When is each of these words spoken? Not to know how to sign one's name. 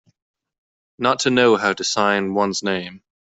Not 0.97 1.19
to 1.19 1.29
know 1.29 1.57
how 1.57 1.73
to 1.73 1.83
sign 1.83 2.33
one's 2.33 2.63
name. 2.63 3.03